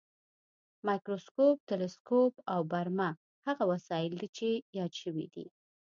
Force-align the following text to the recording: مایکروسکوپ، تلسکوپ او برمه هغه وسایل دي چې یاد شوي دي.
مایکروسکوپ، 0.87 1.57
تلسکوپ 1.69 2.33
او 2.53 2.59
برمه 2.71 3.09
هغه 3.47 3.63
وسایل 3.71 4.13
دي 4.21 4.27
چې 4.37 4.49
یاد 4.77 4.91
شوي 5.01 5.25
دي. 5.33 5.45